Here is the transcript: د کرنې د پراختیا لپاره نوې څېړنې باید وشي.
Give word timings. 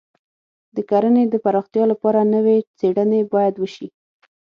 د 0.75 0.77
کرنې 0.89 1.23
د 1.29 1.35
پراختیا 1.43 1.83
لپاره 1.93 2.29
نوې 2.35 2.57
څېړنې 2.77 3.21
باید 3.33 3.55
وشي. 3.57 3.87